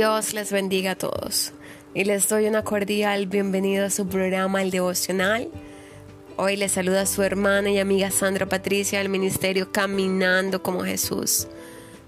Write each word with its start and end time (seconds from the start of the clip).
Dios 0.00 0.32
les 0.32 0.50
bendiga 0.50 0.92
a 0.92 0.94
todos 0.94 1.52
y 1.92 2.04
les 2.04 2.26
doy 2.26 2.46
una 2.46 2.64
cordial 2.64 3.26
bienvenida 3.26 3.84
a 3.84 3.90
su 3.90 4.08
programa 4.08 4.62
El 4.62 4.70
Devocional. 4.70 5.50
Hoy 6.38 6.56
les 6.56 6.72
saluda 6.72 7.04
su 7.04 7.22
hermana 7.22 7.68
y 7.68 7.78
amiga 7.78 8.10
Sandra 8.10 8.46
Patricia 8.46 9.00
del 9.00 9.10
Ministerio 9.10 9.70
Caminando 9.72 10.62
como 10.62 10.84
Jesús. 10.84 11.48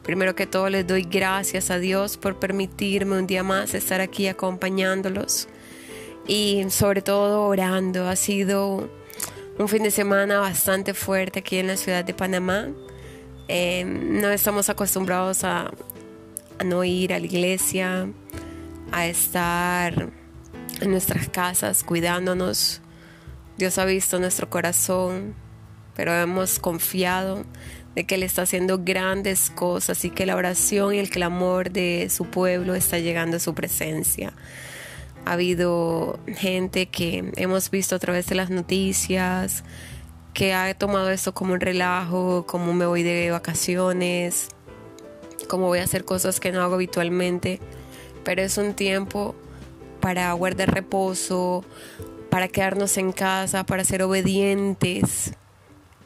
Primero 0.02 0.34
que 0.34 0.46
todo 0.46 0.70
les 0.70 0.86
doy 0.86 1.02
gracias 1.02 1.70
a 1.70 1.78
Dios 1.78 2.16
por 2.16 2.38
permitirme 2.38 3.18
un 3.18 3.26
día 3.26 3.42
más 3.42 3.74
estar 3.74 4.00
aquí 4.00 4.26
acompañándolos 4.26 5.48
y 6.26 6.64
sobre 6.70 7.02
todo 7.02 7.42
orando. 7.42 8.08
Ha 8.08 8.16
sido 8.16 8.88
un 9.58 9.68
fin 9.68 9.82
de 9.82 9.90
semana 9.90 10.40
bastante 10.40 10.94
fuerte 10.94 11.40
aquí 11.40 11.58
en 11.58 11.66
la 11.66 11.76
ciudad 11.76 12.06
de 12.06 12.14
Panamá. 12.14 12.68
Eh, 13.48 13.84
no 13.84 14.30
estamos 14.30 14.70
acostumbrados 14.70 15.44
a, 15.44 15.70
a 16.58 16.64
no 16.64 16.84
ir 16.84 17.12
a 17.12 17.18
la 17.18 17.26
iglesia, 17.26 18.08
a 18.90 19.06
estar 19.06 20.10
en 20.80 20.90
nuestras 20.90 21.28
casas 21.28 21.82
cuidándonos. 21.82 22.80
Dios 23.56 23.78
ha 23.78 23.84
visto 23.84 24.18
nuestro 24.18 24.50
corazón, 24.50 25.34
pero 25.94 26.12
hemos 26.12 26.58
confiado 26.58 27.44
de 27.94 28.04
que 28.04 28.14
Él 28.14 28.22
está 28.22 28.42
haciendo 28.42 28.78
grandes 28.82 29.50
cosas 29.50 30.04
y 30.04 30.10
que 30.10 30.26
la 30.26 30.36
oración 30.36 30.94
y 30.94 30.98
el 30.98 31.10
clamor 31.10 31.70
de 31.70 32.08
su 32.10 32.26
pueblo 32.26 32.74
está 32.74 32.98
llegando 32.98 33.36
a 33.36 33.40
su 33.40 33.54
presencia. 33.54 34.32
Ha 35.24 35.32
habido 35.32 36.18
gente 36.26 36.86
que 36.86 37.30
hemos 37.36 37.70
visto 37.70 37.94
a 37.94 37.98
través 37.98 38.26
de 38.26 38.34
las 38.34 38.50
noticias 38.50 39.62
que 40.34 40.54
ha 40.54 40.72
tomado 40.74 41.10
esto 41.10 41.34
como 41.34 41.52
un 41.52 41.60
relajo, 41.60 42.46
como 42.46 42.72
me 42.72 42.86
voy 42.86 43.02
de 43.02 43.30
vacaciones, 43.30 44.48
como 45.48 45.66
voy 45.66 45.80
a 45.80 45.84
hacer 45.84 46.04
cosas 46.04 46.40
que 46.40 46.52
no 46.52 46.62
hago 46.62 46.74
habitualmente, 46.74 47.60
pero 48.24 48.42
es 48.42 48.58
un 48.58 48.74
tiempo 48.74 49.34
para 50.00 50.32
guardar 50.32 50.74
reposo, 50.74 51.64
para 52.30 52.48
quedarnos 52.48 52.96
en 52.96 53.12
casa, 53.12 53.64
para 53.64 53.84
ser 53.84 54.02
obedientes. 54.02 55.32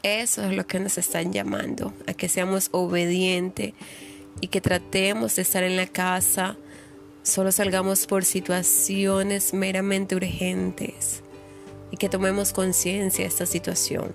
Eso 0.03 0.43
es 0.43 0.55
lo 0.55 0.67
que 0.67 0.79
nos 0.79 0.97
están 0.97 1.33
llamando, 1.33 1.93
a 2.07 2.13
que 2.13 2.29
seamos 2.29 2.69
obedientes 2.71 3.73
y 4.41 4.47
que 4.47 4.61
tratemos 4.61 5.35
de 5.35 5.41
estar 5.41 5.63
en 5.63 5.75
la 5.75 5.87
casa, 5.87 6.57
solo 7.23 7.51
salgamos 7.51 8.05
por 8.05 8.23
situaciones 8.23 9.53
meramente 9.53 10.15
urgentes 10.15 11.23
y 11.91 11.97
que 11.97 12.09
tomemos 12.09 12.53
conciencia 12.53 13.23
de 13.23 13.29
esta 13.29 13.45
situación. 13.45 14.13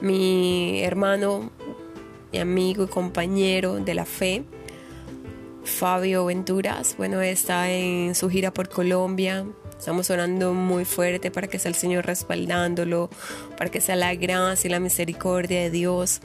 Mi 0.00 0.82
hermano, 0.82 1.52
mi 2.32 2.38
amigo 2.38 2.84
y 2.84 2.88
compañero 2.88 3.76
de 3.76 3.94
la 3.94 4.04
fe, 4.04 4.44
Fabio 5.64 6.24
Venturas, 6.26 6.94
bueno, 6.96 7.20
está 7.20 7.70
en 7.70 8.14
su 8.14 8.28
gira 8.30 8.52
por 8.52 8.68
Colombia. 8.68 9.46
Estamos 9.78 10.10
orando 10.10 10.52
muy 10.52 10.84
fuerte 10.84 11.30
para 11.30 11.48
que 11.48 11.58
sea 11.58 11.70
el 11.70 11.74
Señor 11.74 12.04
respaldándolo, 12.04 13.08
para 13.56 13.70
que 13.70 13.80
sea 13.80 13.96
la 13.96 14.14
gracia 14.14 14.68
y 14.68 14.70
la 14.70 14.80
misericordia 14.80 15.60
de 15.60 15.70
Dios 15.70 16.20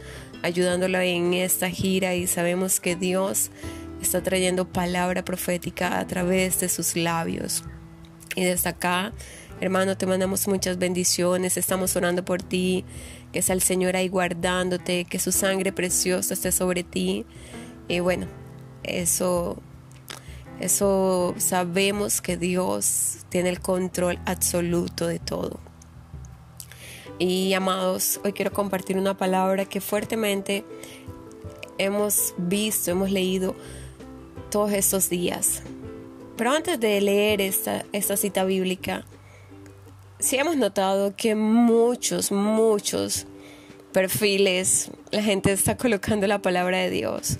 ayudándolo 0.46 1.00
en 1.00 1.34
esta 1.34 1.70
gira 1.70 2.14
y 2.14 2.28
sabemos 2.28 2.80
que 2.80 2.96
Dios 2.96 3.50
está 4.02 4.22
trayendo 4.22 4.68
palabra 4.68 5.26
profética 5.26 6.00
a 6.00 6.06
través 6.06 6.60
de 6.60 6.70
sus 6.70 6.96
labios. 6.96 7.64
Y 8.36 8.44
desde 8.44 8.70
acá 8.70 9.12
Hermano, 9.62 9.96
te 9.96 10.06
mandamos 10.06 10.50
muchas 10.50 10.78
bendiciones, 10.78 11.56
estamos 11.56 11.96
orando 11.96 12.26
por 12.26 12.44
ti, 12.44 12.84
que 13.32 13.42
sea 13.42 13.56
el 13.56 13.62
Señor 13.62 13.96
ahí 13.96 14.10
guardándote, 14.10 15.06
que 15.06 15.18
su 15.18 15.32
sangre 15.32 15.72
preciosa 15.72 16.34
esté 16.34 16.52
sobre 16.52 16.84
ti. 16.84 17.26
Y 17.88 18.02
bueno, 18.02 18.28
eso, 18.84 19.58
eso 20.60 21.36
sabemos 21.38 22.20
que 22.20 22.36
Dios 22.36 23.20
tiene 23.30 23.48
el 23.48 23.62
control 23.62 24.20
absoluto 24.26 25.08
de 25.08 25.20
todo. 25.20 25.58
Y 27.18 27.54
amados, 27.54 28.20
hoy 28.26 28.34
quiero 28.34 28.52
compartir 28.52 28.98
una 28.98 29.18
palabra 29.18 29.64
que 29.64 29.80
fuertemente 29.80 30.66
hemos 31.78 32.34
visto, 32.38 32.92
hemos 32.92 33.10
leído 33.10 33.56
todos 34.52 34.74
estos 34.74 35.10
días. 35.10 35.62
Pero 36.36 36.52
antes 36.52 36.78
de 36.78 37.00
leer 37.00 37.40
esta, 37.40 37.86
esta 37.94 38.18
cita 38.18 38.44
bíblica, 38.44 39.06
sí 40.20 40.38
hemos 40.38 40.58
notado 40.58 41.16
que 41.16 41.36
muchos, 41.36 42.32
muchos 42.32 43.26
perfiles 43.92 44.92
la 45.12 45.22
gente 45.22 45.52
está 45.52 45.78
colocando 45.78 46.28
la 46.28 46.42
palabra 46.42 46.80
de 46.80 46.90
Dios. 46.90 47.38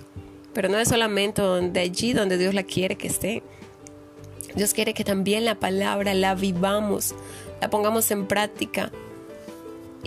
Pero 0.52 0.68
no 0.68 0.78
es 0.78 0.88
solamente 0.88 1.42
donde 1.42 1.80
allí 1.80 2.12
donde 2.12 2.38
Dios 2.38 2.54
la 2.54 2.62
quiere 2.62 2.96
que 2.96 3.08
esté. 3.08 3.42
Dios 4.54 4.72
quiere 4.72 4.94
que 4.94 5.04
también 5.04 5.44
la 5.44 5.56
palabra 5.56 6.14
la 6.14 6.34
vivamos, 6.34 7.14
la 7.60 7.68
pongamos 7.68 8.10
en 8.10 8.26
práctica. 8.26 8.90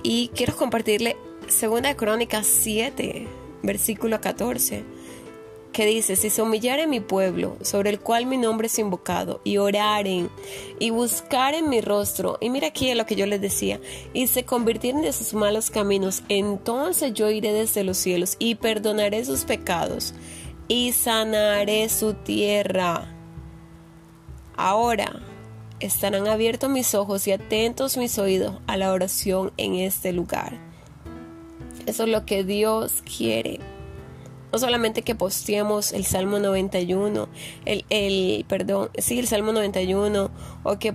Y 0.02 0.30
quiero 0.30 0.56
compartirle 0.56 1.18
2 1.42 1.82
Crónicas 1.96 2.48
7, 2.48 3.28
versículo 3.62 4.20
14 4.20 4.84
que 5.72 5.86
dice, 5.86 6.16
si 6.16 6.30
se 6.30 6.42
humillare 6.42 6.88
mi 6.88 7.00
pueblo, 7.00 7.58
sobre 7.62 7.90
el 7.90 8.00
cual 8.00 8.26
mi 8.26 8.38
nombre 8.38 8.68
es 8.68 8.80
invocado, 8.80 9.42
y 9.44 9.58
oraren, 9.58 10.30
y 10.80 10.90
buscaren 10.90 11.70
mi 11.70 11.82
rostro, 11.82 12.38
y 12.42 12.50
mira 12.50 12.68
aquí 12.68 12.94
lo 12.94 13.06
que 13.06 13.16
yo 13.16 13.26
les 13.26 13.42
decía, 13.42 13.80
y 14.14 14.28
se 14.28 14.44
convirtieren 14.44 15.02
de 15.02 15.14
sus 15.14 15.34
malos 15.34 15.70
caminos, 15.70 16.24
entonces 16.28 17.14
yo 17.14 17.30
iré 17.30 17.54
desde 17.54 17.84
los 17.84 17.98
cielos, 17.98 18.36
y 18.40 18.56
perdonaré 18.56 19.24
sus 19.26 19.46
pecados, 19.46 20.14
y 20.68 20.92
sanaré 20.92 21.88
su 21.90 22.14
tierra. 22.14 23.16
Ahora 24.56 25.22
estarán 25.80 26.28
abiertos 26.28 26.70
mis 26.70 26.94
ojos 26.96 27.28
y 27.28 27.32
atentos 27.32 27.96
mis 27.96 28.18
oídos 28.18 28.60
a 28.68 28.76
la 28.76 28.92
oración 28.92 29.54
en 29.58 29.76
este 29.76 30.14
lugar. 30.14 30.60
Eso 31.86 32.04
es 32.04 32.10
lo 32.10 32.26
que 32.26 32.44
Dios 32.44 33.02
quiere 33.04 33.60
no 34.52 34.60
solamente 34.60 35.02
que 35.04 35.16
posteemos 35.16 35.94
el 35.94 36.06
Salmo 36.06 36.40
91, 36.40 37.28
el, 37.66 37.86
el 37.90 38.46
perdón, 38.48 38.90
sí, 38.98 39.20
el 39.20 39.28
Salmo 39.28 39.52
91, 39.52 40.32
o 40.64 40.80
que, 40.80 40.94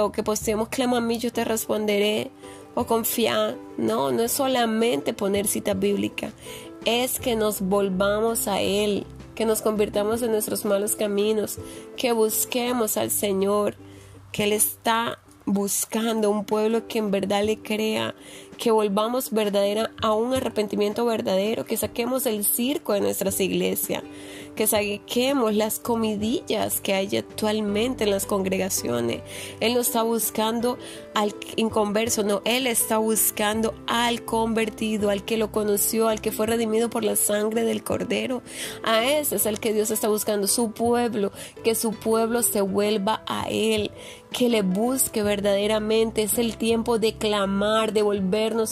o 0.00 0.12
que 0.12 0.22
posteemos 0.22 0.68
clama 0.68 0.98
a 0.98 1.00
mí, 1.00 1.18
yo 1.18 1.32
te 1.32 1.44
responderé, 1.44 2.30
o 2.74 2.86
confiar. 2.86 3.56
No, 3.78 4.12
no 4.12 4.22
es 4.22 4.32
solamente 4.32 5.12
poner 5.12 5.46
cita 5.46 5.74
bíblica, 5.74 6.32
es 6.84 7.20
que 7.20 7.36
nos 7.36 7.60
volvamos 7.60 8.48
a 8.48 8.60
Él, 8.60 9.06
que 9.34 9.46
nos 9.46 9.62
convirtamos 9.62 10.22
en 10.22 10.30
nuestros 10.30 10.64
malos 10.64 10.96
caminos, 10.96 11.58
que 11.96 12.12
busquemos 12.12 12.96
al 12.96 13.10
Señor, 13.10 13.76
que 14.32 14.44
Él 14.44 14.52
está 14.52 15.18
buscando 15.46 16.28
un 16.28 16.44
pueblo 16.44 16.88
que 16.88 16.98
en 16.98 17.10
verdad 17.10 17.44
le 17.44 17.58
crea, 17.58 18.14
que 18.56 18.70
volvamos 18.70 19.30
verdadera 19.30 19.90
a 20.02 20.12
un 20.12 20.34
arrepentimiento 20.34 21.04
verdadero, 21.04 21.64
que 21.64 21.76
saquemos 21.76 22.26
el 22.26 22.44
circo 22.44 22.92
de 22.92 23.00
nuestras 23.00 23.40
iglesias, 23.40 24.02
que 24.54 24.66
saquemos 24.66 25.54
las 25.54 25.78
comidillas 25.78 26.80
que 26.80 26.94
hay 26.94 27.16
actualmente 27.16 28.04
en 28.04 28.10
las 28.10 28.26
congregaciones. 28.26 29.22
Él 29.60 29.74
no 29.74 29.80
está 29.80 30.02
buscando 30.02 30.78
al 31.14 31.34
inconverso, 31.56 32.22
no, 32.22 32.42
Él 32.44 32.66
está 32.66 32.98
buscando 32.98 33.74
al 33.86 34.24
convertido, 34.24 35.10
al 35.10 35.24
que 35.24 35.36
lo 35.36 35.52
conoció, 35.52 36.08
al 36.08 36.20
que 36.20 36.32
fue 36.32 36.46
redimido 36.46 36.88
por 36.90 37.04
la 37.04 37.16
sangre 37.16 37.64
del 37.64 37.84
Cordero. 37.84 38.42
A 38.82 39.04
ese 39.04 39.36
es 39.36 39.46
el 39.46 39.60
que 39.60 39.72
Dios 39.72 39.90
está 39.90 40.08
buscando, 40.08 40.46
su 40.46 40.72
pueblo, 40.72 41.32
que 41.62 41.74
su 41.74 41.92
pueblo 41.92 42.42
se 42.42 42.60
vuelva 42.60 43.22
a 43.26 43.48
Él, 43.48 43.90
que 44.30 44.48
le 44.48 44.62
busque 44.62 45.22
verdaderamente. 45.22 46.22
Es 46.22 46.38
el 46.38 46.56
tiempo 46.56 46.98
de 46.98 47.14
clamar, 47.14 47.92
de 47.92 48.02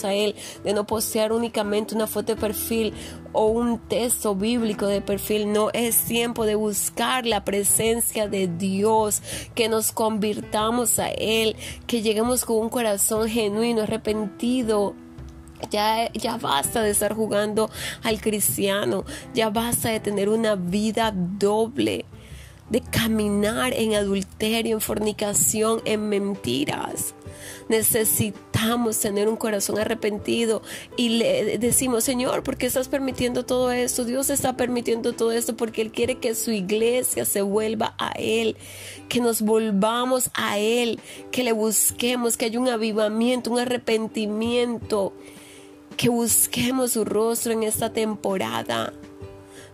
a 0.03 0.13
Él, 0.13 0.35
de 0.63 0.73
no 0.73 0.85
poseer 0.87 1.31
únicamente 1.31 1.95
una 1.95 2.07
foto 2.07 2.33
de 2.33 2.41
perfil 2.41 2.93
o 3.33 3.47
un 3.47 3.79
texto 3.79 4.35
bíblico 4.35 4.87
de 4.87 5.01
perfil. 5.01 5.51
No, 5.51 5.69
es 5.73 6.05
tiempo 6.05 6.45
de 6.45 6.55
buscar 6.55 7.25
la 7.25 7.43
presencia 7.43 8.27
de 8.27 8.47
Dios, 8.47 9.21
que 9.53 9.69
nos 9.69 9.91
convirtamos 9.91 10.99
a 10.99 11.09
Él, 11.09 11.55
que 11.87 12.01
lleguemos 12.01 12.45
con 12.45 12.57
un 12.57 12.69
corazón 12.69 13.27
genuino, 13.27 13.81
arrepentido, 13.81 14.95
ya, 15.71 16.11
ya, 16.13 16.37
basta 16.37 16.81
de 16.81 16.91
estar 16.91 17.13
jugando 17.13 17.69
al 18.03 18.21
cristiano, 18.21 19.03
ya 19.33 19.49
basta 19.49 19.89
de 19.89 19.99
tener 19.99 20.29
una 20.29 20.55
vida 20.55 21.11
doble 21.13 22.05
de 22.69 22.81
caminar 22.81 23.73
en 23.73 23.93
adulterio, 23.93 24.75
en 24.75 24.81
fornicación, 24.81 25.81
en 25.85 26.09
mentiras. 26.09 27.13
Necesitamos 27.69 28.99
tener 28.99 29.27
un 29.27 29.35
corazón 29.35 29.79
arrepentido 29.79 30.61
y 30.97 31.09
le 31.09 31.57
decimos, 31.57 32.03
Señor, 32.03 32.43
¿por 32.43 32.57
qué 32.57 32.65
estás 32.65 32.87
permitiendo 32.87 33.45
todo 33.45 33.71
esto? 33.71 34.05
Dios 34.05 34.29
está 34.29 34.57
permitiendo 34.57 35.13
todo 35.13 35.31
esto 35.31 35.55
porque 35.55 35.81
Él 35.81 35.91
quiere 35.91 36.15
que 36.15 36.35
su 36.35 36.51
iglesia 36.51 37.25
se 37.25 37.41
vuelva 37.41 37.95
a 37.97 38.11
Él, 38.17 38.55
que 39.09 39.19
nos 39.19 39.41
volvamos 39.41 40.29
a 40.33 40.57
Él, 40.57 40.99
que 41.31 41.43
le 41.43 41.51
busquemos, 41.51 42.37
que 42.37 42.45
haya 42.45 42.59
un 42.59 42.69
avivamiento, 42.69 43.51
un 43.51 43.59
arrepentimiento, 43.59 45.13
que 45.97 46.09
busquemos 46.09 46.91
su 46.91 47.05
rostro 47.05 47.53
en 47.53 47.63
esta 47.63 47.91
temporada. 47.93 48.93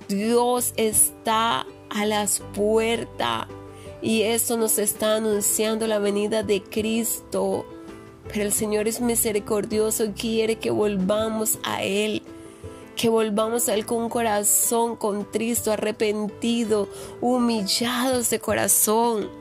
Dios 0.07 0.73
está 0.77 1.65
a 1.89 2.05
las 2.05 2.41
puertas. 2.53 3.47
Y 4.01 4.23
eso 4.23 4.57
nos 4.57 4.79
está 4.79 5.15
anunciando 5.17 5.87
la 5.87 5.99
venida 5.99 6.43
de 6.43 6.63
Cristo. 6.63 7.65
Pero 8.27 8.45
el 8.45 8.53
Señor 8.53 8.87
es 8.87 9.01
misericordioso 9.01 10.05
y 10.05 10.11
quiere 10.11 10.55
que 10.57 10.71
volvamos 10.71 11.59
a 11.63 11.83
Él. 11.83 12.23
Que 12.95 13.09
volvamos 13.09 13.69
a 13.69 13.75
Él 13.75 13.85
con 13.85 14.03
un 14.03 14.09
corazón 14.09 14.95
contristo, 14.95 15.71
arrepentido, 15.71 16.87
humillados 17.19 18.29
de 18.29 18.39
corazón. 18.39 19.40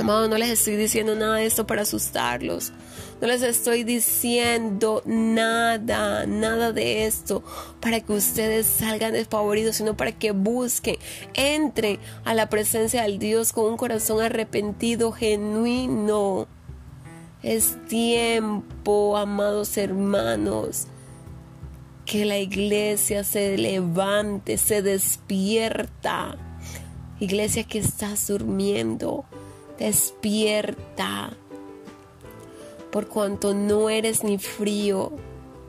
Amado, 0.00 0.28
no 0.28 0.38
les 0.38 0.48
estoy 0.48 0.76
diciendo 0.76 1.14
nada 1.14 1.36
de 1.36 1.46
esto 1.46 1.66
para 1.66 1.82
asustarlos. 1.82 2.72
No 3.20 3.26
les 3.26 3.42
estoy 3.42 3.84
diciendo 3.84 5.02
nada, 5.04 6.24
nada 6.24 6.72
de 6.72 7.04
esto 7.04 7.42
para 7.80 8.00
que 8.00 8.14
ustedes 8.14 8.66
salgan 8.66 9.12
desfavoridos, 9.12 9.76
sino 9.76 9.98
para 9.98 10.12
que 10.12 10.32
busquen, 10.32 10.96
entren 11.34 11.98
a 12.24 12.32
la 12.32 12.48
presencia 12.48 13.02
del 13.02 13.18
Dios 13.18 13.52
con 13.52 13.66
un 13.66 13.76
corazón 13.76 14.22
arrepentido, 14.22 15.12
genuino. 15.12 16.48
Es 17.42 17.76
tiempo, 17.88 19.18
amados 19.18 19.76
hermanos, 19.76 20.86
que 22.06 22.24
la 22.24 22.38
iglesia 22.38 23.22
se 23.22 23.58
levante, 23.58 24.56
se 24.56 24.80
despierta. 24.80 26.38
Iglesia 27.18 27.64
que 27.64 27.78
estás 27.80 28.28
durmiendo, 28.28 29.26
despierta 29.80 31.36
por 32.92 33.08
cuanto 33.08 33.54
no 33.54 33.88
eres 33.88 34.22
ni 34.22 34.38
frío 34.38 35.10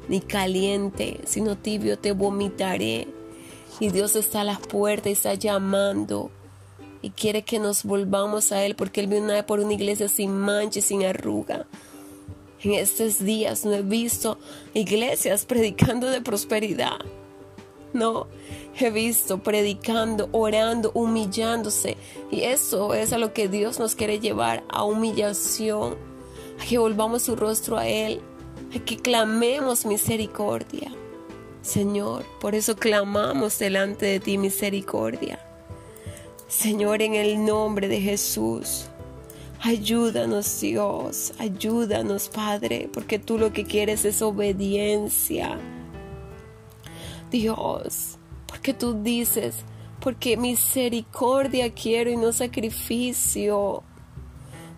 ni 0.07 0.19
caliente, 0.19 1.21
sino 1.25 1.57
tibio 1.57 1.97
te 1.97 2.11
vomitaré. 2.11 3.07
Y 3.79 3.89
Dios 3.89 4.15
está 4.15 4.41
a 4.41 4.43
las 4.43 4.59
puertas 4.59 5.07
y 5.07 5.11
está 5.13 5.33
llamando 5.33 6.29
y 7.01 7.11
quiere 7.11 7.43
que 7.43 7.57
nos 7.57 7.83
volvamos 7.83 8.51
a 8.51 8.63
Él 8.63 8.75
porque 8.75 9.01
Él 9.01 9.07
viene 9.07 9.43
por 9.43 9.59
una 9.59 9.73
iglesia 9.73 10.07
sin 10.07 10.37
mancha 10.37 10.79
y 10.79 10.81
sin 10.83 11.05
arruga. 11.05 11.65
En 12.63 12.73
estos 12.73 13.19
días 13.19 13.65
no 13.65 13.73
he 13.73 13.81
visto 13.81 14.37
iglesias 14.73 15.45
predicando 15.45 16.07
de 16.07 16.21
prosperidad. 16.21 16.99
No, 17.93 18.27
he 18.79 18.89
visto 18.89 19.43
predicando, 19.43 20.29
orando, 20.31 20.91
humillándose. 20.93 21.97
Y 22.31 22.41
eso 22.41 22.93
es 22.93 23.11
a 23.13 23.17
lo 23.17 23.33
que 23.33 23.47
Dios 23.47 23.79
nos 23.79 23.95
quiere 23.95 24.19
llevar, 24.19 24.63
a 24.69 24.83
humillación 24.83 25.97
a 26.61 26.65
que 26.65 26.77
volvamos 26.77 27.23
su 27.23 27.35
rostro 27.35 27.77
a 27.77 27.88
Él, 27.88 28.21
a 28.75 28.79
que 28.79 28.97
clamemos 28.97 29.85
misericordia. 29.85 30.91
Señor, 31.61 32.25
por 32.39 32.55
eso 32.55 32.75
clamamos 32.75 33.59
delante 33.59 34.05
de 34.05 34.19
ti 34.19 34.38
misericordia. 34.38 35.39
Señor, 36.47 37.01
en 37.01 37.15
el 37.15 37.45
nombre 37.45 37.88
de 37.88 38.01
Jesús, 38.01 38.85
ayúdanos 39.59 40.59
Dios, 40.59 41.33
ayúdanos 41.39 42.29
Padre, 42.29 42.89
porque 42.91 43.19
tú 43.19 43.38
lo 43.38 43.53
que 43.53 43.63
quieres 43.63 44.05
es 44.05 44.21
obediencia. 44.21 45.59
Dios, 47.31 48.19
porque 48.45 48.75
tú 48.75 49.01
dices, 49.01 49.55
porque 49.99 50.37
misericordia 50.37 51.73
quiero 51.73 52.11
y 52.11 52.17
no 52.17 52.31
sacrificio. 52.31 53.83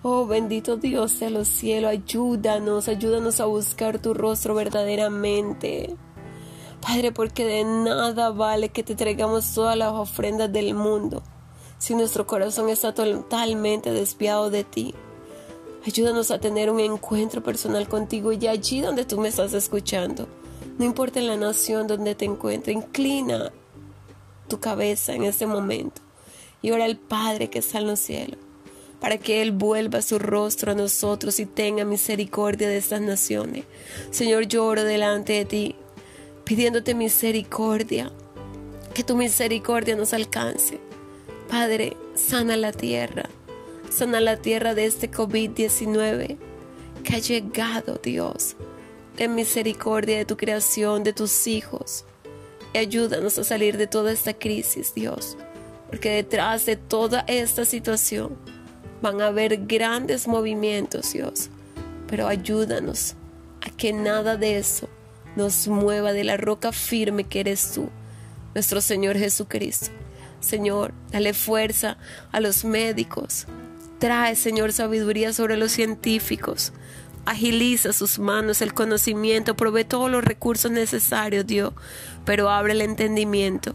Oh 0.04 0.26
bendito 0.26 0.78
Dios 0.78 1.20
de 1.20 1.30
los 1.30 1.50
cielos, 1.50 1.92
ayúdanos, 1.92 2.88
ayúdanos 2.88 3.40
a 3.42 3.46
buscar 3.46 4.00
tu 4.00 4.14
rostro 4.14 4.56
verdaderamente. 4.56 5.96
Padre, 6.80 7.12
porque 7.12 7.46
de 7.46 7.64
nada 7.64 8.30
vale 8.30 8.70
que 8.70 8.84
te 8.84 8.96
traigamos 8.96 9.54
todas 9.54 9.78
las 9.78 9.94
ofrendas 9.94 10.52
del 10.52 10.74
mundo 10.74 11.24
si 11.84 11.96
nuestro 11.96 12.26
corazón 12.26 12.70
está 12.70 12.94
totalmente 12.94 13.92
despiado 13.92 14.50
de 14.50 14.64
ti. 14.64 14.96
Ayúdanos 15.86 16.32
a 16.32 16.40
tener 16.40 16.70
un 16.70 16.80
encuentro 16.80 17.44
personal 17.44 17.90
contigo 17.90 18.32
y 18.32 18.48
allí 18.48 18.80
donde 18.80 19.04
tú 19.04 19.20
me 19.20 19.28
estás 19.28 19.52
escuchando. 19.52 20.30
No 20.78 20.86
importa 20.86 21.22
la 21.22 21.38
nación 21.38 21.88
donde 21.88 22.16
te 22.16 22.26
encuentres, 22.26 22.76
inclina 22.76 23.52
tu 24.48 24.60
cabeza 24.60 25.14
en 25.14 25.24
este 25.24 25.46
momento 25.46 26.02
y 26.62 26.72
ora 26.72 26.86
al 26.86 26.98
Padre 26.98 27.50
que 27.50 27.60
está 27.60 27.80
en 27.80 27.88
los 27.88 28.00
cielos 28.00 28.40
para 29.04 29.18
que 29.18 29.42
Él 29.42 29.52
vuelva 29.52 30.02
su 30.02 30.18
rostro 30.18 30.72
a 30.72 30.76
nosotros 30.76 31.38
y 31.42 31.46
tenga 31.46 31.84
misericordia 31.84 32.70
de 32.70 32.78
estas 32.78 33.02
naciones. 33.02 33.66
Señor, 34.12 34.48
lloro 34.48 34.86
delante 34.86 35.34
de 35.34 35.44
ti, 35.44 35.76
pidiéndote 36.46 36.96
misericordia, 36.96 38.14
que 38.94 39.04
tu 39.04 39.18
misericordia 39.18 39.98
nos 39.98 40.14
alcance. 40.14 40.80
Padre, 41.50 41.98
sana 42.16 42.56
la 42.56 42.72
tierra, 42.72 43.30
sana 43.90 44.22
la 44.22 44.38
tierra 44.38 44.74
de 44.74 44.86
este 44.86 45.12
COVID-19 45.12 46.38
que 47.04 47.14
ha 47.14 47.20
llegado, 47.20 48.00
Dios. 48.02 48.56
Ten 49.16 49.36
misericordia 49.36 50.18
de 50.18 50.26
tu 50.26 50.38
creación, 50.38 51.04
de 51.04 51.14
tus 51.14 51.48
hijos. 51.48 52.06
Y 52.74 52.80
ayúdanos 52.80 53.38
a 53.38 53.44
salir 53.44 53.78
de 53.78 53.88
toda 53.88 54.12
esta 54.12 54.34
crisis, 54.34 54.94
Dios. 54.94 55.38
Porque 55.90 56.10
detrás 56.10 56.66
de 56.66 56.76
toda 56.76 57.24
esta 57.28 57.66
situación 57.66 58.38
Van 59.04 59.20
a 59.20 59.28
haber 59.28 59.66
grandes 59.66 60.30
movimientos, 60.30 61.12
Dios, 61.12 61.50
pero 62.08 62.26
ayúdanos 62.26 63.16
a 63.60 63.70
que 63.70 63.92
nada 63.92 64.38
de 64.38 64.58
eso 64.58 64.88
nos 65.36 65.68
mueva 65.68 66.14
de 66.14 66.24
la 66.24 66.38
roca 66.38 66.72
firme 66.72 67.26
que 67.26 67.42
eres 67.42 67.74
tú, 67.74 67.90
nuestro 68.56 68.80
Señor 68.80 69.18
Jesucristo. 69.18 69.90
Señor, 70.40 70.94
dale 71.12 71.34
fuerza 71.34 71.98
a 72.32 72.40
los 72.40 72.64
médicos. 72.64 73.46
Trae, 74.00 74.38
Señor, 74.38 74.72
sabiduría 74.72 75.34
sobre 75.34 75.58
los 75.58 75.74
científicos. 75.74 76.72
Agiliza 77.26 77.94
sus 77.94 78.20
manos 78.20 78.62
el 78.62 78.74
conocimiento, 78.74 79.56
provee 79.56 79.86
todos 79.86 80.12
los 80.12 80.24
recursos 80.24 80.72
necesarios, 80.72 81.48
Dios, 81.48 81.74
pero 82.26 82.50
abre 82.50 82.74
el 82.74 82.82
entendimiento 82.82 83.74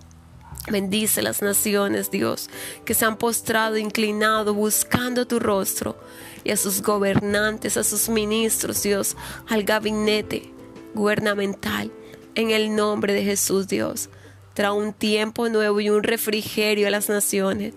Bendice 0.71 1.23
las 1.23 1.41
naciones, 1.41 2.11
Dios, 2.11 2.50
que 2.85 2.95
se 2.95 3.05
han 3.05 3.17
postrado, 3.17 3.79
inclinado, 3.79 4.55
buscando 4.55 5.27
tu 5.27 5.39
rostro, 5.39 5.97
y 6.45 6.50
a 6.50 6.56
sus 6.56 6.83
gobernantes, 6.83 7.77
a 7.77 7.85
sus 7.85 8.09
ministros, 8.09 8.83
Dios, 8.83 9.17
al 9.49 9.65
gabinete 9.65 10.53
gubernamental, 10.95 11.91
en 12.35 12.50
el 12.50 12.75
nombre 12.75 13.12
de 13.12 13.25
Jesús, 13.25 13.67
Dios. 13.67 14.11
Trae 14.58 14.72
un 14.72 14.93
tiempo 14.93 15.49
nuevo 15.49 15.78
y 15.78 15.88
un 15.88 16.02
refrigerio 16.02 16.88
a 16.88 16.90
las 16.90 17.09
naciones. 17.09 17.75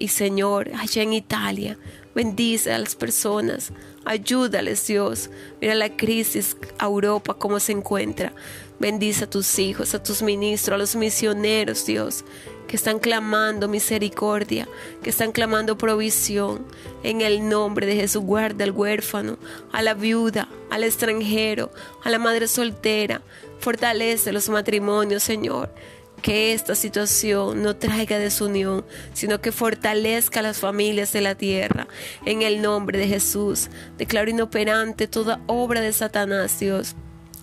Y 0.00 0.08
Señor, 0.08 0.68
allá 0.76 1.04
en 1.04 1.12
Italia, 1.12 1.78
bendice 2.12 2.72
a 2.72 2.78
las 2.80 2.96
personas, 2.96 3.70
ayúdales, 4.04 4.84
Dios. 4.84 5.30
Mira 5.60 5.76
la 5.76 5.96
crisis 5.96 6.56
a 6.80 6.86
Europa, 6.86 7.34
cómo 7.34 7.60
se 7.60 7.70
encuentra. 7.70 8.32
Bendice 8.80 9.22
a 9.22 9.30
tus 9.30 9.60
hijos, 9.60 9.94
a 9.94 10.02
tus 10.02 10.22
ministros, 10.22 10.74
a 10.74 10.78
los 10.78 10.96
misioneros, 10.96 11.86
Dios, 11.86 12.24
que 12.66 12.74
están 12.74 12.98
clamando 12.98 13.68
misericordia, 13.68 14.66
que 15.04 15.10
están 15.10 15.30
clamando 15.30 15.78
provisión. 15.78 16.66
En 17.04 17.20
el 17.20 17.48
nombre 17.48 17.86
de 17.86 17.94
Jesús, 17.94 18.24
guarda 18.24 18.64
al 18.64 18.72
huérfano, 18.72 19.38
a 19.70 19.82
la 19.82 19.94
viuda, 19.94 20.48
al 20.68 20.82
extranjero, 20.82 21.70
a 22.02 22.10
la 22.10 22.18
madre 22.18 22.48
soltera. 22.48 23.22
Fortalece 23.60 24.32
los 24.32 24.48
matrimonios, 24.48 25.22
Señor 25.22 25.70
que 26.24 26.54
esta 26.54 26.74
situación 26.74 27.62
no 27.62 27.76
traiga 27.76 28.18
desunión, 28.18 28.86
sino 29.12 29.42
que 29.42 29.52
fortalezca 29.52 30.40
a 30.40 30.42
las 30.42 30.56
familias 30.58 31.12
de 31.12 31.20
la 31.20 31.34
tierra. 31.34 31.86
En 32.24 32.40
el 32.40 32.62
nombre 32.62 32.98
de 32.98 33.06
Jesús, 33.06 33.68
declaro 33.98 34.30
inoperante 34.30 35.06
toda 35.06 35.42
obra 35.46 35.82
de 35.82 35.92
Satanás, 35.92 36.58
Dios 36.58 36.96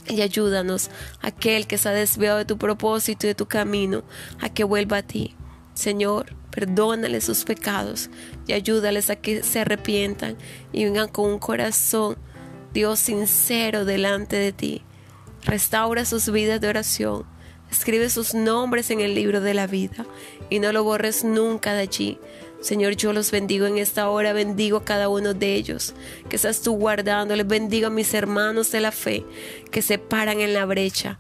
y 0.08 0.22
ayúdanos, 0.22 0.90
aquel 1.22 1.68
que 1.68 1.78
se 1.78 1.90
ha 1.90 1.92
desviado 1.92 2.40
de 2.40 2.46
tu 2.46 2.58
propósito 2.58 3.28
y 3.28 3.30
de 3.30 3.36
tu 3.36 3.46
camino, 3.46 4.04
a 4.40 4.50
que 4.50 4.64
vuelva 4.64 4.98
a 4.98 5.04
ti. 5.04 5.36
Señor, 5.76 6.36
perdónale 6.50 7.22
sus 7.22 7.44
pecados 7.44 8.10
y 8.48 8.54
ayúdales 8.54 9.12
a 9.12 9.16
que 9.16 9.44
se 9.44 9.60
arrepientan 9.60 10.38
y 10.74 10.86
vengan 10.86 11.08
con 11.08 11.30
un 11.30 11.38
corazón, 11.38 12.18
Dios 12.74 12.98
sincero, 12.98 13.86
delante 13.86 14.38
de 14.38 14.52
ti. 14.54 14.82
Restaura 15.44 16.04
sus 16.04 16.32
vidas 16.32 16.60
de 16.60 16.70
oración. 16.70 17.31
Escribe 17.72 18.10
sus 18.10 18.34
nombres 18.34 18.92
en 18.92 19.00
el 19.00 19.16
libro 19.16 19.42
de 19.42 19.54
la 19.54 19.66
vida 19.66 20.06
y 20.50 20.60
no 20.60 20.72
lo 20.72 20.84
borres 20.84 21.24
nunca 21.24 21.74
de 21.74 21.82
allí 21.82 22.20
Señor, 22.62 22.96
yo 22.96 23.12
los 23.12 23.32
bendigo 23.32 23.66
en 23.66 23.80
esta 23.80 24.08
hora, 24.08 24.34
bendigo 24.34 24.78
a 24.78 24.86
cada 24.86 25.10
uno 25.10 25.34
de 25.34 25.56
ellos, 25.56 25.96
que 26.30 26.36
estás 26.36 26.62
tú 26.62 26.74
guardándoles, 26.74 27.48
bendigo 27.48 27.88
a 27.88 27.90
mis 27.90 28.14
hermanos 28.14 28.72
de 28.72 28.82
la 28.82 28.92
fe 28.92 29.26
que 29.72 29.82
se 29.82 29.98
paran 29.98 30.40
en 30.40 30.54
la 30.54 30.66
brecha. 30.66 31.20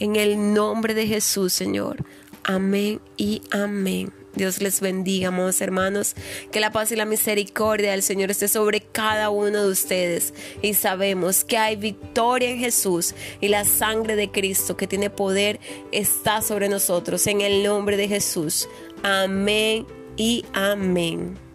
En 0.00 0.16
el 0.16 0.52
nombre 0.52 0.94
de 0.94 1.06
Jesús, 1.06 1.52
Señor. 1.52 2.04
Amén 2.42 3.00
y 3.16 3.42
amén. 3.52 4.21
Dios 4.34 4.62
les 4.62 4.80
bendiga, 4.80 5.28
amados 5.28 5.60
hermanos. 5.60 6.14
Que 6.50 6.60
la 6.60 6.72
paz 6.72 6.90
y 6.92 6.96
la 6.96 7.04
misericordia 7.04 7.90
del 7.90 8.02
Señor 8.02 8.30
esté 8.30 8.48
sobre 8.48 8.80
cada 8.80 9.30
uno 9.30 9.64
de 9.64 9.70
ustedes. 9.70 10.32
Y 10.62 10.74
sabemos 10.74 11.44
que 11.44 11.58
hay 11.58 11.76
victoria 11.76 12.50
en 12.50 12.58
Jesús 12.58 13.14
y 13.40 13.48
la 13.48 13.64
sangre 13.64 14.16
de 14.16 14.30
Cristo 14.30 14.76
que 14.76 14.86
tiene 14.86 15.10
poder 15.10 15.60
está 15.92 16.42
sobre 16.42 16.68
nosotros. 16.68 17.26
En 17.26 17.40
el 17.40 17.62
nombre 17.62 17.96
de 17.96 18.08
Jesús. 18.08 18.68
Amén 19.02 19.86
y 20.16 20.44
amén. 20.52 21.51